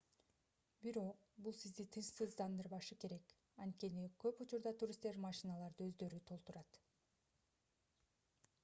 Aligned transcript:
бирок 0.85 1.25
бул 1.47 1.55
сизди 1.63 1.85
тынчсыздандырбашы 1.95 2.97
керек 3.03 3.35
анткени 3.67 4.07
көп 4.25 4.43
учурда 4.47 4.75
туристтер 4.81 5.21
машиналарды 5.29 5.89
өздөрү 5.91 6.25
толтурат 6.33 6.83